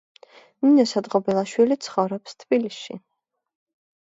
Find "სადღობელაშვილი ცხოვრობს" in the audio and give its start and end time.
0.91-2.35